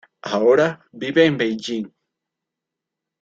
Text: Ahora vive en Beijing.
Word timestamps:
Ahora 0.23 0.81
vive 0.91 1.25
en 1.27 1.37
Beijing. 1.37 1.91